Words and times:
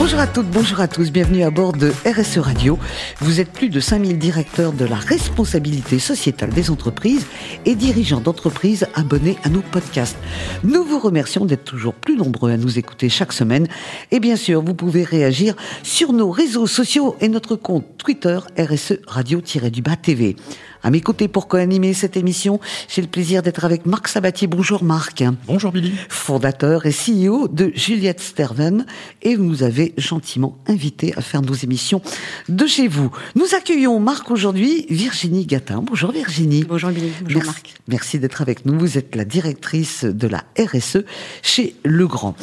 Bonjour 0.00 0.18
à 0.18 0.26
toutes, 0.26 0.48
bonjour 0.48 0.80
à 0.80 0.88
tous, 0.88 1.12
bienvenue 1.12 1.42
à 1.42 1.50
bord 1.50 1.74
de 1.74 1.92
RSE 2.06 2.38
Radio. 2.38 2.78
Vous 3.18 3.38
êtes 3.38 3.52
plus 3.52 3.68
de 3.68 3.80
5000 3.80 4.18
directeurs 4.18 4.72
de 4.72 4.86
la 4.86 4.96
responsabilité 4.96 5.98
sociétale 5.98 6.48
des 6.48 6.70
entreprises 6.70 7.26
et 7.66 7.74
dirigeants 7.74 8.22
d'entreprises 8.22 8.86
abonnés 8.94 9.36
à 9.44 9.50
nos 9.50 9.60
podcasts. 9.60 10.16
Nous 10.64 10.84
vous 10.84 11.00
remercions 11.00 11.44
d'être 11.44 11.64
toujours 11.64 11.92
plus 11.92 12.16
nombreux 12.16 12.50
à 12.50 12.56
nous 12.56 12.78
écouter 12.78 13.10
chaque 13.10 13.34
semaine. 13.34 13.68
Et 14.10 14.20
bien 14.20 14.36
sûr, 14.36 14.62
vous 14.64 14.72
pouvez 14.72 15.04
réagir 15.04 15.54
sur 15.82 16.14
nos 16.14 16.30
réseaux 16.30 16.66
sociaux 16.66 17.14
et 17.20 17.28
notre 17.28 17.54
compte 17.54 17.84
Twitter 17.98 18.38
RSE 18.58 19.00
Radio-du-Bas 19.06 19.96
TV. 19.96 20.34
À 20.82 20.90
mes 20.90 21.02
côtés 21.02 21.28
pour 21.28 21.46
co-animer 21.46 21.92
cette 21.92 22.16
émission, 22.16 22.58
j'ai 22.88 23.02
le 23.02 23.08
plaisir 23.08 23.42
d'être 23.42 23.64
avec 23.66 23.84
Marc 23.84 24.08
Sabatier. 24.08 24.46
Bonjour 24.46 24.82
Marc. 24.82 25.22
Bonjour 25.46 25.72
Billy. 25.72 25.92
Fondateur 26.08 26.86
et 26.86 26.92
CEO 26.92 27.48
de 27.48 27.70
Juliette 27.74 28.20
Sterven 28.20 28.86
et 29.20 29.36
vous 29.36 29.44
nous 29.44 29.62
avez 29.62 29.92
gentiment 29.98 30.56
invité 30.66 31.12
à 31.16 31.20
faire 31.20 31.42
nos 31.42 31.52
émissions 31.52 32.00
de 32.48 32.66
chez 32.66 32.88
vous. 32.88 33.10
Nous 33.34 33.54
accueillons 33.54 34.00
Marc 34.00 34.30
aujourd'hui, 34.30 34.86
Virginie 34.88 35.44
Gatin. 35.44 35.82
Bonjour 35.82 36.12
Virginie. 36.12 36.64
Bonjour 36.64 36.90
Billy. 36.90 37.12
Bonjour 37.22 37.44
Marc. 37.44 37.74
Merci 37.86 38.18
d'être 38.18 38.40
avec 38.40 38.64
nous. 38.64 38.78
Vous 38.78 38.96
êtes 38.96 39.14
la 39.16 39.26
directrice 39.26 40.04
de 40.04 40.28
la 40.28 40.44
RSE 40.58 41.04
chez 41.42 41.74
Legrand. 41.84 42.34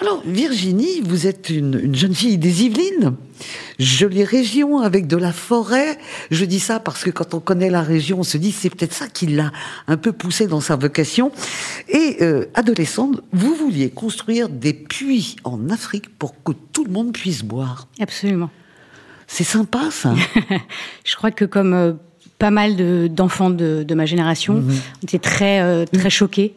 Alors 0.00 0.22
Virginie, 0.26 1.00
vous 1.02 1.26
êtes 1.26 1.48
une, 1.48 1.80
une 1.82 1.94
jeune 1.94 2.14
fille 2.14 2.36
des 2.36 2.64
Yvelines 2.64 3.16
jolie 3.78 4.24
région 4.24 4.80
avec 4.80 5.06
de 5.06 5.16
la 5.16 5.32
forêt. 5.32 5.98
Je 6.30 6.44
dis 6.44 6.60
ça 6.60 6.80
parce 6.80 7.04
que 7.04 7.10
quand 7.10 7.34
on 7.34 7.40
connaît 7.40 7.70
la 7.70 7.82
région, 7.82 8.20
on 8.20 8.24
se 8.24 8.38
dit 8.38 8.52
c'est 8.52 8.70
peut-être 8.70 8.92
ça 8.92 9.08
qui 9.08 9.26
l'a 9.26 9.52
un 9.88 9.96
peu 9.96 10.12
poussé 10.12 10.46
dans 10.46 10.60
sa 10.60 10.76
vocation. 10.76 11.32
Et 11.88 12.18
euh, 12.22 12.46
adolescente, 12.54 13.20
vous 13.32 13.54
vouliez 13.54 13.90
construire 13.90 14.48
des 14.48 14.72
puits 14.72 15.36
en 15.44 15.70
Afrique 15.70 16.16
pour 16.18 16.34
que 16.42 16.52
tout 16.72 16.84
le 16.84 16.90
monde 16.90 17.12
puisse 17.12 17.42
boire. 17.42 17.88
Absolument. 18.00 18.50
C'est 19.26 19.44
sympa 19.44 19.90
ça. 19.90 20.14
Je 21.04 21.16
crois 21.16 21.30
que 21.30 21.44
comme 21.44 21.74
euh, 21.74 21.92
pas 22.38 22.50
mal 22.50 22.76
d'enfants 23.12 23.50
de, 23.50 23.82
de, 23.82 23.94
ma 23.94 24.06
génération, 24.06 24.54
mhm. 24.54 24.76
on 25.02 25.04
était 25.04 25.18
très 25.18 25.60
euh, 25.62 25.84
très 25.86 26.10
choqués 26.10 26.54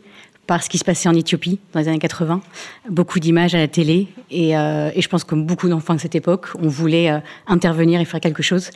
par 0.50 0.64
ce 0.64 0.70
qui 0.70 0.80
se 0.80 0.84
passait 0.84 1.08
en 1.08 1.14
Éthiopie 1.14 1.60
dans 1.74 1.80
les 1.80 1.88
années 1.90 2.00
80. 2.00 2.42
Beaucoup 2.90 3.20
d'images 3.20 3.54
à 3.54 3.60
la 3.60 3.68
télé. 3.68 4.08
Et, 4.32 4.58
euh, 4.58 4.90
et 4.96 5.02
je 5.04 5.08
pense 5.08 5.24
que 5.24 5.30
comme 5.30 5.46
beaucoup 5.46 5.70
d'enfants 5.70 5.94
de 5.94 6.00
cette 6.00 6.16
époque, 6.16 6.48
on 6.60 6.68
voulait 6.68 7.12
euh, 7.12 7.20
intervenir 7.46 8.02
et 8.02 8.06
faire 8.06 8.20
quelque 8.20 8.42
chose. 8.42 8.72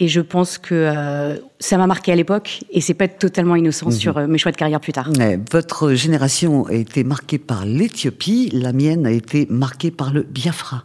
Et 0.00 0.08
je 0.08 0.22
pense 0.22 0.56
que 0.56 0.74
euh, 0.74 1.36
ça 1.60 1.76
m'a 1.76 1.86
marqué 1.86 2.12
à 2.12 2.16
l'époque. 2.16 2.60
Et 2.70 2.80
c'est 2.80 2.94
pas 2.94 3.08
totalement 3.08 3.56
innocent 3.56 3.90
mhm. 3.90 3.92
sur 3.92 4.26
mes 4.26 4.38
choix 4.38 4.52
de 4.52 4.56
carrière 4.56 4.80
plus 4.80 4.94
tard. 4.94 5.10
Mais 5.18 5.38
votre 5.52 5.92
génération 5.92 6.64
a 6.64 6.72
été 6.72 7.04
marquée 7.04 7.36
par 7.36 7.66
l'Éthiopie. 7.66 8.48
La 8.54 8.72
mienne 8.72 9.04
a 9.04 9.10
été 9.10 9.46
marquée 9.50 9.90
par 9.90 10.14
le 10.14 10.22
Biafra. 10.22 10.84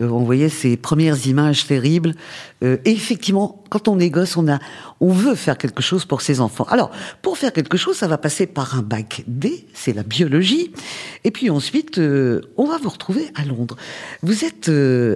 Euh, 0.00 0.08
on 0.08 0.24
voyait 0.24 0.48
ces 0.48 0.76
premières 0.76 1.26
images 1.26 1.66
terribles. 1.66 2.14
Euh, 2.62 2.78
et 2.84 2.90
effectivement, 2.90 3.62
quand 3.70 3.86
on 3.88 3.98
est 4.00 4.10
gosse, 4.10 4.36
on 4.36 4.48
a, 4.48 4.58
on 5.00 5.12
veut 5.12 5.34
faire 5.34 5.56
quelque 5.56 5.82
chose 5.82 6.04
pour 6.04 6.20
ses 6.20 6.40
enfants. 6.40 6.64
Alors, 6.64 6.90
pour 7.22 7.38
faire 7.38 7.52
quelque 7.52 7.76
chose, 7.76 7.96
ça 7.96 8.08
va 8.08 8.18
passer 8.18 8.46
par 8.46 8.76
un 8.76 8.82
bac 8.82 9.22
D, 9.26 9.66
c'est 9.72 9.92
la 9.92 10.02
biologie. 10.02 10.72
Et 11.22 11.30
puis 11.30 11.48
ensuite, 11.48 11.98
euh, 11.98 12.40
on 12.56 12.66
va 12.66 12.78
vous 12.78 12.88
retrouver 12.88 13.28
à 13.34 13.44
Londres. 13.44 13.76
Vous 14.22 14.44
êtes 14.44 14.68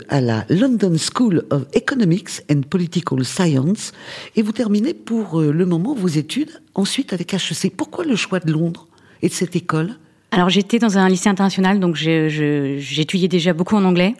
à 0.08 0.20
la 0.20 0.44
London 0.48 0.94
School 0.96 1.44
of 1.50 1.64
Economics 1.72 2.42
and 2.50 2.62
Political 2.68 3.24
Science 3.24 3.92
et 4.36 4.42
vous 4.42 4.52
terminez 4.52 4.94
pour 4.94 5.40
le 5.40 5.66
moment 5.66 5.94
vos 5.94 6.08
études 6.08 6.62
ensuite 6.74 7.12
avec 7.12 7.34
HEC. 7.34 7.74
Pourquoi 7.76 8.04
le 8.04 8.16
choix 8.16 8.40
de 8.40 8.52
Londres 8.52 8.86
et 9.22 9.28
de 9.28 9.34
cette 9.34 9.56
école? 9.56 9.96
Alors 10.30 10.50
j'étais 10.50 10.78
dans 10.78 10.98
un 10.98 11.08
lycée 11.08 11.28
international, 11.28 11.80
donc 11.80 11.96
j'étudiais 11.96 13.28
déjà 13.28 13.52
beaucoup 13.52 13.76
en 13.76 13.84
anglais, 13.84 14.14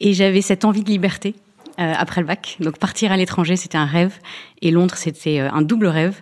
et 0.00 0.12
j'avais 0.14 0.40
cette 0.40 0.64
envie 0.64 0.84
de 0.84 0.90
liberté 0.90 1.34
euh, 1.80 1.92
après 1.96 2.20
le 2.20 2.26
bac. 2.26 2.56
Donc 2.60 2.78
partir 2.78 3.12
à 3.12 3.16
l'étranger, 3.16 3.56
c'était 3.56 3.78
un 3.78 3.86
rêve, 3.86 4.14
et 4.62 4.70
Londres, 4.70 4.94
c'était 4.96 5.40
euh, 5.40 5.50
un 5.50 5.62
double 5.62 5.88
rêve. 5.88 6.20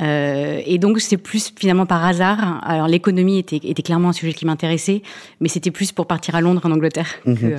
Euh, 0.00 0.60
et 0.64 0.78
donc 0.78 1.00
c'est 1.00 1.16
plus 1.16 1.52
finalement 1.58 1.86
par 1.86 2.04
hasard. 2.04 2.60
Alors 2.64 2.88
l'économie 2.88 3.38
était, 3.38 3.56
était 3.56 3.82
clairement 3.82 4.10
un 4.10 4.12
sujet 4.12 4.32
qui 4.32 4.46
m'intéressait, 4.46 5.02
mais 5.40 5.48
c'était 5.48 5.70
plus 5.70 5.92
pour 5.92 6.06
partir 6.06 6.34
à 6.34 6.40
Londres 6.40 6.62
en 6.64 6.70
Angleterre 6.70 7.08
que, 7.24 7.30
mhm. 7.30 7.38
euh, 7.42 7.58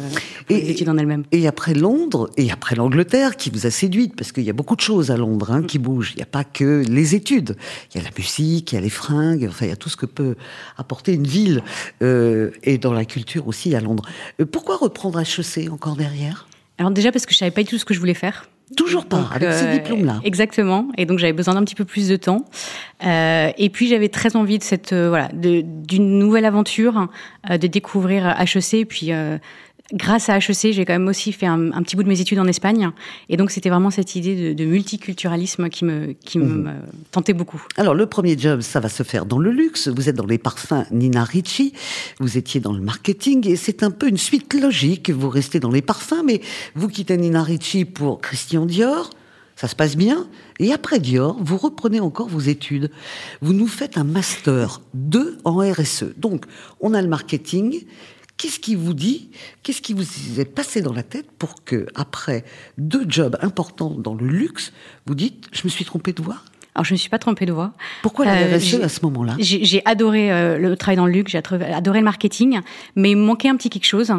et, 0.50 0.62
les 0.62 0.70
études 0.72 0.90
en 0.90 0.98
elles-mêmes. 0.98 1.24
Et 1.32 1.48
après 1.48 1.74
Londres, 1.74 2.30
et 2.38 2.52
après 2.52 2.76
l'Angleterre, 2.76 3.36
qui 3.36 3.50
vous 3.50 3.66
a 3.66 3.72
séduite, 3.72 4.16
parce 4.16 4.32
qu'il 4.32 4.44
y 4.44 4.50
a 4.50 4.54
beaucoup 4.54 4.76
de 4.76 4.82
choses 4.82 5.12
à 5.12 5.18
Londres 5.18 5.52
hein, 5.52 5.64
qui 5.64 5.80
bougent. 5.80 6.12
Il 6.14 6.18
n'y 6.18 6.24
a 6.24 6.28
pas 6.28 6.44
que 6.44 6.84
les 6.88 7.16
études. 7.16 7.56
Il 7.94 7.98
y 7.98 8.02
a 8.02 8.04
la 8.04 8.16
musique, 8.16 8.72
il 8.72 8.76
y 8.76 8.78
a 8.78 8.82
les 8.82 8.90
fringues, 8.90 9.48
enfin 9.50 9.66
il 9.66 9.70
y 9.70 9.74
a 9.74 9.76
tout 9.76 9.90
ce 9.90 9.98
que 9.98 10.06
peut 10.06 10.36
apporter 10.78 11.14
une 11.14 11.28
ville, 11.28 11.64
euh, 12.02 12.52
et 12.64 12.78
dans 12.78 12.94
la 12.94 13.06
culture 13.06 13.48
aussi 13.48 13.76
à 13.76 13.82
Londres. 13.82 14.04
Euh, 14.40 14.46
pourquoi 14.46 14.78
reprendre 14.78 15.20
HEC 15.20 15.72
encore 15.72 15.96
derrière? 15.96 16.48
Alors 16.78 16.92
déjà 16.92 17.12
parce 17.12 17.26
que 17.26 17.34
je 17.34 17.38
savais 17.38 17.52
pas 17.52 17.64
du 17.64 17.70
tout 17.70 17.78
ce 17.78 17.86
que 17.86 17.94
je 17.94 18.00
voulais 18.00 18.14
faire. 18.14 18.50
Toujours 18.76 19.06
pas, 19.06 19.30
avec 19.34 19.54
ce 19.54 19.64
euh, 19.64 19.74
diplôme-là. 19.74 20.20
Exactement. 20.26 20.90
Et 20.98 21.06
donc 21.06 21.20
j'avais 21.20 21.32
besoin 21.32 21.54
d'un 21.54 21.64
petit 21.64 21.76
peu 21.76 21.86
plus 21.86 22.10
de 22.10 22.18
temps. 22.18 22.44
Euh, 23.06 23.50
et 23.58 23.70
puis 23.70 23.88
j'avais 23.88 24.10
très 24.10 24.36
envie 24.36 24.58
de 24.58 24.64
cette 24.64 24.92
euh, 24.92 25.08
voilà 25.08 25.30
d'une 25.34 26.20
nouvelle 26.20 26.44
aventure, 26.44 27.08
euh, 27.50 27.58
de 27.58 27.68
découvrir 27.68 28.36
HEC. 28.42 28.74
Et 28.74 28.86
puis 28.86 29.14
euh, 29.14 29.38
grâce 29.94 30.30
à 30.30 30.38
HEC, 30.38 30.74
j'ai 30.74 30.86
quand 30.86 30.94
même 30.94 31.08
aussi 31.08 31.32
fait 31.32 31.46
un, 31.46 31.72
un, 31.72 31.82
petit 31.82 31.96
bout 31.96 32.04
de 32.04 32.08
mes 32.08 32.20
études 32.20 32.40
en 32.40 32.48
Espagne. 32.48 32.90
Et 33.30 33.38
donc, 33.38 33.52
c'était 33.52 33.70
vraiment 33.70 33.92
cette 33.92 34.16
idée 34.16 34.54
de, 34.54 34.54
de, 34.54 34.66
multiculturalisme 34.66 35.70
qui 35.70 35.86
me, 35.86 36.14
qui 36.14 36.40
me 36.40 36.46
mhm. 36.46 36.74
tentait 37.12 37.34
beaucoup. 37.34 37.62
Alors, 37.78 37.96
le 37.96 38.06
premier 38.06 38.38
job, 38.38 38.62
ça 38.62 38.80
va 38.80 38.90
se 38.90 39.04
faire 39.04 39.26
dans 39.26 39.40
le 39.40 39.52
luxe. 39.52 39.88
Vous 39.88 40.10
êtes 40.10 40.16
dans 40.16 40.26
les 40.26 40.38
parfums 40.38 40.86
Nina 40.92 41.24
Ricci. 41.24 41.74
Vous 42.20 42.38
étiez 42.38 42.60
dans 42.60 42.74
le 42.74 42.82
marketing. 42.82 43.48
Et 43.48 43.56
c'est 43.56 43.84
un 43.84 43.92
peu 43.92 44.08
une 44.08 44.18
suite 44.18 44.54
logique. 44.54 45.10
Vous 45.10 45.30
restez 45.30 45.60
dans 45.60 45.72
les 45.72 45.82
parfums, 45.82 46.24
mais 46.26 46.42
vous 46.76 46.88
quittez 46.88 47.18
Nina 47.18 47.44
Ricci 47.44 47.86
pour 47.86 48.22
Christian 48.22 48.66
Dior. 48.66 49.10
Ça 49.56 49.68
se 49.68 49.76
passe 49.76 49.98
bien. 49.98 50.28
Et 50.60 50.72
après 50.72 51.00
Dior, 51.00 51.36
vous 51.42 51.58
reprenez 51.58 52.00
encore 52.00 52.28
vos 52.28 52.40
études. 52.40 52.92
Vous 53.42 53.54
nous 53.54 53.68
faites 53.68 53.98
un 53.98 54.04
master 54.04 54.82
2 54.94 55.40
en 55.46 55.58
RSE. 55.58 56.14
Donc, 56.16 56.46
on 56.80 56.94
a 56.94 57.02
le 57.02 57.08
marketing 57.08 57.84
Qu'est-ce 58.38 58.60
qui 58.60 58.76
vous 58.76 58.94
dit, 58.94 59.32
qu'est-ce 59.64 59.82
qui 59.82 59.94
vous 59.94 60.40
est 60.40 60.46
passé 60.46 60.82
dans 60.82 60.94
la 60.94 61.04
tête 61.04 61.32
pour 61.40 61.64
que, 61.64 61.88
après 61.96 62.46
deux 62.78 63.06
jobs 63.10 63.36
importants 63.42 63.90
dans 63.90 64.14
le 64.14 64.28
luxe, 64.28 64.74
vous 65.08 65.16
dites, 65.16 65.48
je 65.52 65.64
me 65.64 65.70
suis 65.70 65.86
trompé 65.86 66.14
de 66.14 66.22
voie? 66.22 66.42
Alors 66.78 66.86
je 66.86 66.94
ne 66.94 66.96
me 66.96 67.00
suis 67.00 67.10
pas 67.10 67.18
trompée 67.18 67.48
de 67.48 67.52
voie. 67.52 67.72
Pourquoi 68.04 68.26
la 68.26 68.36
euh, 68.36 68.58
RSE 68.58 68.76
à 68.76 68.88
ce 68.88 69.00
moment-là? 69.02 69.36
J'ai 69.40 69.82
adoré 69.86 70.32
euh, 70.32 70.60
le 70.60 70.78
travail 70.78 70.96
dans 70.96 71.08
le 71.08 71.12
luxe, 71.12 71.32
j'ai 71.32 71.40
adoré 71.40 72.00
le 72.00 72.06
marketing, 72.06 72.60
mais 72.96 73.12
il 73.12 73.18
me 73.18 73.26
manquait 73.26 73.50
un 73.50 73.56
petit 73.56 73.72
quelque 73.72 73.88
chose. 73.88 74.14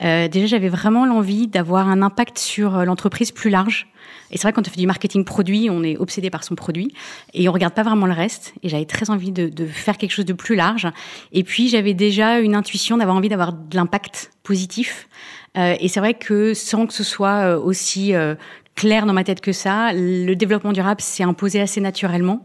Euh, 0.00 0.28
déjà, 0.28 0.46
j'avais 0.46 0.68
vraiment 0.68 1.06
l'envie 1.06 1.48
d'avoir 1.48 1.88
un 1.88 2.02
impact 2.02 2.38
sur 2.38 2.76
euh, 2.76 2.84
l'entreprise 2.84 3.32
plus 3.32 3.50
large. 3.50 3.88
Et 4.30 4.38
c'est 4.38 4.42
vrai, 4.42 4.52
quand 4.52 4.66
on 4.68 4.70
fait 4.70 4.80
du 4.80 4.86
marketing 4.86 5.24
produit, 5.24 5.68
on 5.70 5.82
est 5.82 5.96
obsédé 5.96 6.30
par 6.30 6.44
son 6.44 6.54
produit 6.54 6.94
et 7.32 7.48
on 7.48 7.52
regarde 7.52 7.74
pas 7.74 7.82
vraiment 7.82 8.06
le 8.06 8.12
reste. 8.12 8.54
Et 8.62 8.68
j'avais 8.68 8.84
très 8.84 9.10
envie 9.10 9.32
de, 9.32 9.48
de, 9.48 9.66
faire 9.66 9.98
quelque 9.98 10.12
chose 10.12 10.24
de 10.24 10.32
plus 10.32 10.54
large. 10.54 10.86
Et 11.32 11.42
puis, 11.42 11.68
j'avais 11.68 11.94
déjà 11.94 12.38
une 12.38 12.54
intuition 12.54 12.96
d'avoir 12.96 13.16
envie 13.16 13.28
d'avoir 13.28 13.52
de 13.52 13.76
l'impact 13.76 14.30
positif. 14.44 15.08
Euh, 15.56 15.76
et 15.80 15.88
c'est 15.88 16.00
vrai 16.00 16.14
que 16.14 16.52
sans 16.54 16.86
que 16.86 16.92
ce 16.92 17.04
soit 17.04 17.56
aussi 17.58 18.14
euh, 18.14 18.34
clair 18.74 19.06
dans 19.06 19.12
ma 19.12 19.24
tête 19.24 19.40
que 19.40 19.52
ça, 19.52 19.92
le 19.92 20.34
développement 20.34 20.72
durable 20.72 21.00
s'est 21.00 21.22
imposé 21.22 21.60
assez 21.60 21.80
naturellement. 21.80 22.44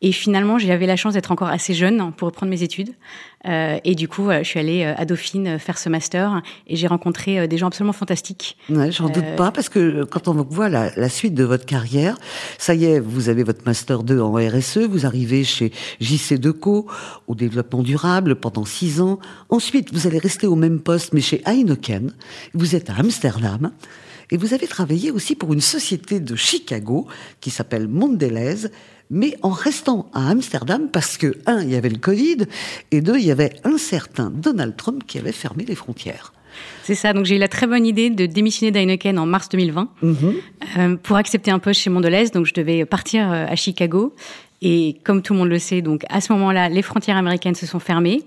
Et 0.00 0.12
finalement, 0.12 0.58
j'avais 0.58 0.86
la 0.86 0.94
chance 0.94 1.14
d'être 1.14 1.32
encore 1.32 1.48
assez 1.48 1.74
jeune 1.74 2.12
pour 2.12 2.26
reprendre 2.26 2.50
mes 2.50 2.62
études. 2.62 2.90
Euh, 3.48 3.78
et 3.82 3.96
du 3.96 4.06
coup, 4.06 4.30
je 4.30 4.44
suis 4.44 4.60
allée 4.60 4.84
à 4.84 5.04
Dauphine 5.04 5.58
faire 5.58 5.76
ce 5.76 5.88
master 5.88 6.40
et 6.68 6.76
j'ai 6.76 6.86
rencontré 6.86 7.48
des 7.48 7.56
gens 7.58 7.66
absolument 7.66 7.92
fantastiques. 7.92 8.56
Ouais, 8.70 8.92
j'en 8.92 9.08
doute 9.08 9.24
euh, 9.24 9.36
pas 9.36 9.50
parce 9.50 9.68
que 9.68 10.04
quand 10.04 10.28
on 10.28 10.34
voit 10.34 10.68
la, 10.68 10.92
la, 10.96 11.08
suite 11.08 11.34
de 11.34 11.42
votre 11.42 11.66
carrière, 11.66 12.16
ça 12.58 12.74
y 12.74 12.84
est, 12.84 13.00
vous 13.00 13.28
avez 13.28 13.42
votre 13.42 13.64
master 13.66 14.04
2 14.04 14.20
en 14.20 14.34
RSE, 14.34 14.78
vous 14.78 15.04
arrivez 15.04 15.42
chez 15.42 15.72
JC 16.00 16.34
Deco 16.34 16.86
au 17.26 17.34
développement 17.34 17.82
durable 17.82 18.36
pendant 18.36 18.64
six 18.64 19.00
ans. 19.00 19.18
Ensuite, 19.48 19.92
vous 19.92 20.06
allez 20.06 20.18
rester 20.18 20.46
au 20.46 20.54
même 20.54 20.78
poste 20.78 21.12
mais 21.12 21.20
chez 21.20 21.42
Heineken. 21.44 22.12
Vous 22.54 22.76
êtes 22.76 22.88
à 22.88 22.94
Amsterdam. 22.98 23.72
Et 24.30 24.36
vous 24.36 24.54
avez 24.54 24.66
travaillé 24.66 25.10
aussi 25.10 25.34
pour 25.34 25.52
une 25.52 25.60
société 25.60 26.20
de 26.20 26.36
Chicago 26.36 27.06
qui 27.40 27.50
s'appelle 27.50 27.88
Mondelez, 27.88 28.68
mais 29.10 29.36
en 29.42 29.50
restant 29.50 30.10
à 30.12 30.28
Amsterdam 30.28 30.88
parce 30.92 31.16
que, 31.16 31.34
un, 31.46 31.62
il 31.62 31.70
y 31.70 31.76
avait 31.76 31.88
le 31.88 31.98
Covid, 31.98 32.38
et 32.90 33.00
deux, 33.00 33.18
il 33.18 33.24
y 33.24 33.30
avait 33.30 33.54
un 33.64 33.78
certain 33.78 34.30
Donald 34.30 34.76
Trump 34.76 35.02
qui 35.06 35.18
avait 35.18 35.32
fermé 35.32 35.64
les 35.64 35.74
frontières. 35.74 36.32
C'est 36.82 36.94
ça, 36.94 37.12
donc 37.12 37.24
j'ai 37.24 37.36
eu 37.36 37.38
la 37.38 37.48
très 37.48 37.66
bonne 37.66 37.86
idée 37.86 38.10
de 38.10 38.26
démissionner 38.26 38.70
d'Heineken 38.72 39.18
en 39.18 39.26
mars 39.26 39.48
2020 39.48 39.88
mm 40.02 40.12
-hmm. 40.12 40.34
euh, 40.78 40.96
pour 40.96 41.16
accepter 41.16 41.50
un 41.50 41.58
poste 41.58 41.80
chez 41.80 41.90
Mondelez, 41.90 42.30
donc 42.30 42.46
je 42.46 42.54
devais 42.54 42.84
partir 42.84 43.30
euh, 43.30 43.46
à 43.46 43.56
Chicago. 43.56 44.14
Et 44.60 44.96
comme 45.04 45.22
tout 45.22 45.34
le 45.34 45.38
monde 45.38 45.50
le 45.50 45.60
sait, 45.60 45.82
donc 45.82 46.02
à 46.08 46.20
ce 46.20 46.32
moment-là, 46.32 46.68
les 46.68 46.82
frontières 46.82 47.16
américaines 47.16 47.54
se 47.54 47.66
sont 47.66 47.78
fermées. 47.78 48.22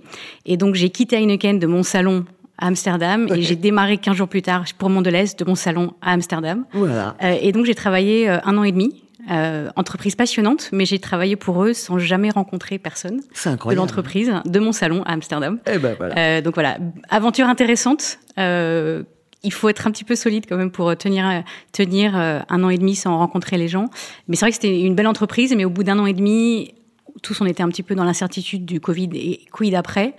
Et 0.46 0.56
donc 0.56 0.76
j'ai 0.76 0.90
quitté 0.90 1.18
Heineken 1.18 1.60
de 1.60 1.68
mon 1.68 1.84
salon 1.84 2.26
à 2.62 2.68
Amsterdam 2.68 3.28
et 3.36 3.42
j'ai 3.42 3.56
démarré 3.56 3.98
15 3.98 4.16
jours 4.16 4.28
plus 4.28 4.42
tard 4.42 4.64
pour 4.78 4.90
Mondelez 4.90 5.26
de 5.38 5.46
mon 5.46 5.56
salon 5.56 5.94
à 6.02 6.14
Amsterdam. 6.14 6.66
Voilà. 6.72 7.16
et 7.22 7.52
donc 7.52 7.66
j'ai 7.66 7.76
travaillé 7.76 8.30
un 8.30 8.58
an 8.58 8.64
et 8.64 8.72
demi 8.72 9.02
euh, 9.30 9.70
entreprise 9.76 10.16
passionnante, 10.16 10.70
mais 10.72 10.86
j'ai 10.86 10.98
travaillé 10.98 11.36
pour 11.36 11.64
eux 11.64 11.74
sans 11.74 12.00
jamais 12.00 12.32
rencontrer 12.32 12.80
personne 12.80 13.22
de 13.46 13.76
l'entreprise, 13.76 14.34
de 14.46 14.60
mon 14.60 14.72
salon 14.72 15.04
à 15.04 15.14
Amsterdam. 15.14 15.60
Et 15.68 15.74
eh 15.76 15.78
ben 15.78 15.96
voilà. 15.96 16.18
Euh, 16.18 16.42
donc 16.42 16.56
voilà, 16.56 16.78
aventure 17.10 17.46
intéressante. 17.46 18.18
Euh, 18.40 19.04
il 19.44 19.54
faut 19.54 19.70
être 19.70 19.86
un 19.86 19.92
petit 19.92 20.04
peu 20.04 20.16
solide 20.16 20.46
quand 20.50 20.58
même 20.58 20.72
pour 20.72 20.96
tenir 20.98 21.44
tenir 21.72 22.16
un 22.16 22.64
an 22.64 22.70
et 22.70 22.78
demi 22.78 22.96
sans 22.96 23.18
rencontrer 23.18 23.58
les 23.58 23.68
gens. 23.68 23.90
Mais 24.28 24.36
c'est 24.36 24.46
vrai 24.46 24.52
que 24.52 24.56
c'était 24.56 24.82
une 24.82 24.96
belle 24.96 25.08
entreprise, 25.08 25.54
mais 25.56 25.66
au 25.66 25.70
bout 25.70 25.84
d'un 25.84 25.98
an 26.00 26.06
et 26.06 26.14
demi, 26.14 26.74
tous 27.22 27.42
on 27.42 27.46
était 27.46 27.64
un 27.64 27.70
petit 27.70 27.84
peu 27.84 27.96
dans 27.96 28.04
l'incertitude 28.04 28.66
du 28.66 28.80
Covid 28.80 29.10
et 29.14 29.46
quid 29.52 29.76
après. 29.76 30.16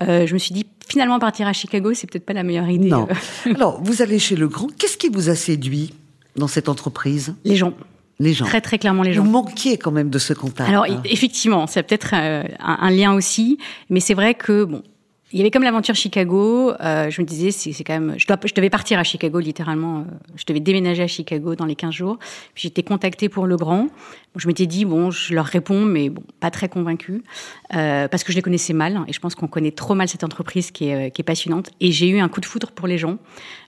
Je 0.00 0.32
me 0.32 0.38
suis 0.38 0.54
dit 0.54 0.66
finalement 0.88 1.18
partir 1.18 1.46
à 1.46 1.52
Chicago, 1.52 1.92
c'est 1.94 2.10
peut-être 2.10 2.26
pas 2.26 2.32
la 2.32 2.42
meilleure 2.42 2.68
idée. 2.68 2.88
Non. 2.88 3.08
Alors 3.54 3.80
vous 3.82 4.02
allez 4.02 4.18
chez 4.18 4.36
le 4.36 4.48
grand. 4.48 4.68
Qu'est-ce 4.78 4.96
qui 4.96 5.08
vous 5.08 5.28
a 5.28 5.34
séduit 5.34 5.92
dans 6.36 6.48
cette 6.48 6.68
entreprise? 6.68 7.34
Les 7.44 7.56
gens 7.56 7.74
les 8.20 8.32
gens. 8.32 8.46
Très 8.46 8.60
très 8.60 8.78
clairement 8.78 9.02
les 9.02 9.12
gens. 9.12 9.22
Vous 9.22 9.30
manquiez 9.30 9.78
quand 9.78 9.90
même 9.90 10.10
de 10.10 10.18
ce 10.18 10.32
contact. 10.32 10.68
Alors 10.68 10.84
hein. 10.84 11.00
effectivement, 11.04 11.66
c'est 11.66 11.82
peut-être 11.82 12.14
euh, 12.14 12.42
un, 12.58 12.90
lien 12.90 13.14
aussi, 13.14 13.58
mais 13.90 14.00
c'est 14.00 14.14
vrai 14.14 14.34
que 14.34 14.64
bon, 14.64 14.82
il 15.32 15.38
y 15.38 15.42
avait 15.42 15.50
comme 15.50 15.62
l'aventure 15.62 15.94
Chicago. 15.94 16.72
Euh, 16.80 17.10
je 17.10 17.20
me 17.20 17.26
disais, 17.26 17.50
c'est 17.50 17.84
quand 17.84 17.92
même. 17.92 18.14
Je, 18.16 18.26
dois, 18.26 18.38
je 18.44 18.54
devais 18.54 18.70
partir 18.70 18.98
à 18.98 19.04
Chicago 19.04 19.38
littéralement. 19.38 20.00
Euh, 20.00 20.04
je 20.36 20.44
devais 20.46 20.60
déménager 20.60 21.02
à 21.02 21.06
Chicago 21.06 21.54
dans 21.54 21.66
les 21.66 21.74
15 21.74 21.92
jours. 21.92 22.18
Puis 22.54 22.62
j'étais 22.62 22.82
contactée 22.82 23.28
pour 23.28 23.46
Le 23.46 23.56
Grand. 23.56 23.88
je 24.36 24.46
m'étais 24.46 24.66
dit 24.66 24.84
bon, 24.84 25.10
je 25.10 25.34
leur 25.34 25.44
réponds, 25.44 25.84
mais 25.84 26.08
bon, 26.08 26.22
pas 26.40 26.50
très 26.50 26.68
convaincue 26.68 27.22
euh, 27.74 28.08
parce 28.08 28.24
que 28.24 28.32
je 28.32 28.36
les 28.36 28.42
connaissais 28.42 28.72
mal. 28.72 29.02
Et 29.06 29.12
je 29.12 29.20
pense 29.20 29.34
qu'on 29.34 29.48
connaît 29.48 29.72
trop 29.72 29.94
mal 29.94 30.08
cette 30.08 30.24
entreprise 30.24 30.70
qui 30.70 30.88
est, 30.88 31.10
qui 31.10 31.20
est 31.20 31.24
passionnante. 31.24 31.70
Et 31.80 31.92
j'ai 31.92 32.08
eu 32.08 32.20
un 32.20 32.28
coup 32.28 32.40
de 32.40 32.46
foudre 32.46 32.70
pour 32.70 32.86
les 32.86 32.96
gens. 32.96 33.18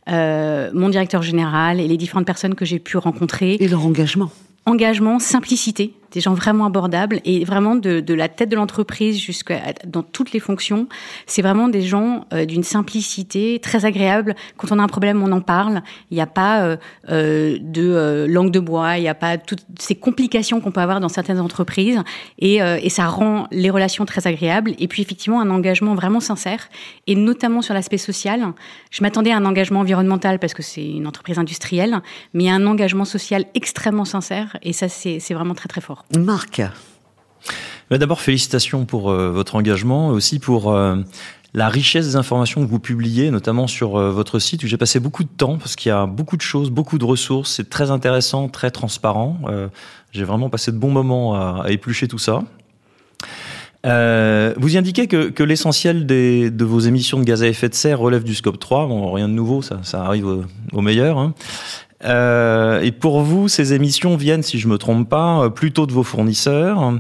Euh, 0.09 0.71
mon 0.73 0.89
directeur 0.89 1.23
général 1.23 1.79
et 1.79 1.87
les 1.87 1.99
différentes 1.99 2.27
personnes 2.27 2.55
que 2.55 2.65
j'ai 2.65 2.79
pu 2.79 2.97
rencontrer. 2.97 3.55
Et 3.61 3.69
leur 3.69 3.85
engagement 3.85 4.31
engagement, 4.67 5.19
simplicité 5.19 5.95
des 6.13 6.21
gens 6.21 6.35
vraiment 6.35 6.67
abordables 6.67 7.21
et 7.25 7.45
vraiment 7.45 7.77
de, 7.77 8.01
de 8.01 8.15
la 8.15 8.29
tête 8.29 8.49
de 8.49 8.57
l'entreprise 8.57 9.19
jusqu'à 9.19 9.61
dans 9.87 10.03
toutes 10.03 10.33
les 10.33 10.41
fonctions. 10.41 10.89
C'est 11.27 11.43
vraiment 11.43 11.69
des 11.69 11.83
gens 11.83 12.27
euh, 12.33 12.45
d'une 12.45 12.63
simplicité 12.63 13.59
très 13.61 13.85
agréable. 13.85 14.35
Quand 14.57 14.73
on 14.73 14.79
a 14.79 14.83
un 14.83 14.89
problème, 14.89 15.23
on 15.23 15.33
en 15.33 15.41
parle. 15.41 15.83
Il 16.11 16.15
n'y 16.15 16.21
a 16.21 16.27
pas 16.27 16.63
euh, 16.63 16.77
euh 17.11 17.59
de 17.61 17.83
euh, 17.83 18.27
langue 18.27 18.51
de 18.51 18.61
bois, 18.61 18.99
il 18.99 19.03
n'y 19.03 19.09
a 19.09 19.15
pas 19.15 19.39
toutes 19.39 19.65
ces 19.79 19.95
complications 19.95 20.61
qu'on 20.61 20.73
peut 20.73 20.81
avoir 20.81 21.01
dans 21.01 21.09
certaines 21.09 21.41
entreprises 21.41 22.01
et, 22.39 22.57
et 22.57 22.89
ça 22.89 23.07
rend 23.07 23.47
les 23.51 23.71
relations 23.71 24.05
très 24.05 24.27
agréables. 24.27 24.75
Et 24.79 24.89
puis 24.89 25.03
effectivement 25.03 25.41
un 25.41 25.51
engagement 25.51 25.95
vraiment 25.95 26.21
sincère 26.21 26.69
et 27.07 27.15
notamment 27.15 27.63
sur 27.63 27.75
l'aspect 27.75 27.99
social. 27.99 28.53
Je 28.91 29.03
m'attendais 29.03 29.31
à 29.33 29.37
un 29.37 29.45
engagement 29.45 29.81
environnemental 29.81 30.39
parce 30.39 30.55
que 30.55 30.63
c'est 30.63 30.87
une 30.87 31.07
entreprise 31.07 31.39
industrielle, 31.39 32.01
mais 32.35 32.45
il 32.45 32.47
y 32.47 32.51
a 32.51 32.55
un 32.55 32.67
engagement 32.67 33.05
social 33.05 33.45
extrêmement 33.55 34.05
sincère 34.05 34.57
et 34.63 34.73
ça 34.73 34.89
c'est 34.89 35.35
vraiment 35.35 35.55
très 35.55 35.69
très 35.69 35.81
fort. 35.81 36.00
Marc. 36.19 36.63
D'abord, 37.91 38.21
félicitations 38.21 38.85
pour 38.85 39.11
euh, 39.11 39.33
votre 39.33 39.57
engagement, 39.57 40.09
aussi 40.09 40.39
pour 40.39 40.73
euh, 40.73 40.97
la 41.55 41.69
richesse 41.69 42.07
des 42.07 42.17
informations 42.17 42.65
que 42.65 42.71
vous 42.71 42.79
publiez, 42.79 43.33
notamment 43.33 43.67
sur 43.67 43.97
euh, 43.97 44.13
votre 44.13 44.39
site, 44.39 44.63
où 44.63 44.69
j'ai 44.69 44.77
passé 44.77 45.01
beaucoup 45.01 45.25
de 45.25 45.29
temps, 45.29 45.59
parce 45.59 45.75
qu'il 45.75 45.89
y 45.89 45.93
a 45.93 46.07
beaucoup 46.07 46.37
de 46.37 46.43
choses, 46.43 46.71
beaucoup 46.71 46.99
de 46.99 47.05
ressources, 47.05 47.51
c'est 47.51 47.69
très 47.69 47.91
intéressant, 47.91 48.49
très 48.49 48.71
transparent. 48.71 49.41
j'ai 50.13 50.23
vraiment 50.23 50.51
passé 50.51 50.71
de 50.71 50.77
bons 50.77 50.93
moments 50.93 51.35
à, 51.35 51.71
éplucher 51.71 52.07
tout 52.07 52.19
ça. 52.19 52.45
vous 53.83 54.77
indiquez 54.77 55.09
que, 55.09 55.43
l'essentiel 55.43 56.07
de 56.07 56.65
vos 56.65 56.79
émissions 56.79 57.19
de 57.19 57.25
gaz 57.25 57.43
à 57.43 57.49
effet 57.49 57.69
de 57.69 57.75
serre 57.75 57.99
relève 57.99 58.23
du 58.23 58.37
scope 58.37 58.61
3. 58.61 58.87
Bon, 58.87 59.11
rien 59.13 59.29
de 59.29 59.35
nouveau, 59.35 59.63
ça, 59.63 59.81
arrive 59.95 60.45
au, 60.73 60.81
meilleur. 60.81 61.19
Hein. 61.19 61.35
Euh, 62.05 62.81
et 62.81 62.93
pour 62.93 63.21
vous, 63.21 63.49
ces 63.49 63.75
émissions 63.75 64.17
viennent, 64.17 64.43
si 64.43 64.59
je 64.59 64.69
me 64.69 64.79
trompe 64.79 65.09
pas, 65.09 65.45
euh, 65.45 65.49
plutôt 65.51 65.87
de 65.87 65.93
vos 65.93 66.03
fournisseurs. 66.03 66.95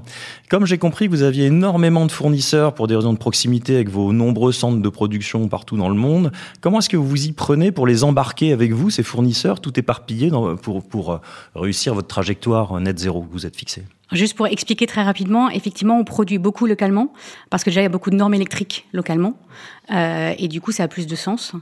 Comme 0.51 0.67
j'ai 0.67 0.79
compris 0.79 1.07
que 1.07 1.11
vous 1.11 1.23
aviez 1.23 1.47
énormément 1.47 2.07
de 2.07 2.13
fournisseurs 2.13 2.75
pour 2.75 2.87
des 2.87 2.97
raisons 2.97 3.13
de 3.13 3.19
proximité 3.19 3.77
avec 3.77 3.89
vos 3.89 4.13
nombreux 4.13 4.53
centres 4.53 4.83
de 4.83 4.89
production 4.89 5.49
partout 5.49 5.77
dans 5.77 5.89
le 5.89 5.95
monde, 5.95 6.33
comment 6.61 6.81
est-ce 6.81 6.89
que 6.89 6.97
vous 6.97 7.09
vous 7.09 7.27
y 7.27 7.33
prenez 7.33 7.73
pour 7.73 7.87
les 7.87 8.05
embarquer 8.05 8.53
avec 8.53 8.73
vous, 8.73 8.91
ces 8.91 9.03
fournisseurs, 9.03 9.61
tout 9.61 9.79
éparpillés, 9.79 10.31
pour, 10.63 10.87
pour 10.87 11.13
euh, 11.13 11.19
réussir 11.55 11.95
votre 11.95 12.09
trajectoire 12.09 12.79
net 12.81 12.99
zéro 12.99 13.23
que 13.23 13.33
vous 13.33 13.47
êtes 13.47 13.57
fixé? 13.57 13.85
Juste 14.13 14.35
pour 14.35 14.47
expliquer 14.47 14.87
très 14.87 15.03
rapidement, 15.03 15.51
effectivement, 15.51 15.99
on 15.99 16.05
produit 16.05 16.39
beaucoup 16.39 16.67
localement 16.67 17.13
parce 17.49 17.65
que 17.65 17.71
déjà 17.71 17.81
il 17.81 17.85
y 17.85 17.87
a 17.87 17.91
beaucoup 17.91 18.11
de 18.11 18.17
normes 18.17 18.35
électriques 18.35 18.87
localement 18.93 19.35
euh, 19.93 20.35
et 20.39 20.49
du 20.49 20.61
coup 20.61 20.73
ça 20.73 20.85
a 20.85 20.89
plus 20.89 21.07
de 21.07 21.17
sens. 21.17 21.53